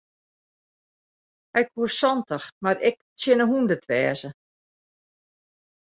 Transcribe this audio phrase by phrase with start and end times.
[1.55, 4.29] Hy koe santich mar ek tsjin de hûndert wêze.